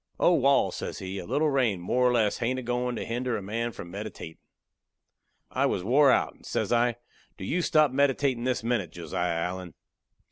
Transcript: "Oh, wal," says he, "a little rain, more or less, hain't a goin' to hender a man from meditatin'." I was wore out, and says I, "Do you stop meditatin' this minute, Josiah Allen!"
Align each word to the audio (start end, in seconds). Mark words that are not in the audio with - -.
"Oh, 0.19 0.33
wal," 0.33 0.71
says 0.71 0.97
he, 0.97 1.19
"a 1.19 1.27
little 1.27 1.51
rain, 1.51 1.79
more 1.79 2.07
or 2.07 2.11
less, 2.11 2.39
hain't 2.39 2.57
a 2.57 2.63
goin' 2.63 2.95
to 2.95 3.05
hender 3.05 3.37
a 3.37 3.41
man 3.43 3.71
from 3.71 3.91
meditatin'." 3.91 4.39
I 5.51 5.67
was 5.67 5.83
wore 5.83 6.11
out, 6.11 6.33
and 6.33 6.43
says 6.43 6.73
I, 6.73 6.95
"Do 7.37 7.45
you 7.45 7.61
stop 7.61 7.91
meditatin' 7.91 8.43
this 8.43 8.63
minute, 8.63 8.91
Josiah 8.91 9.35
Allen!" 9.37 9.75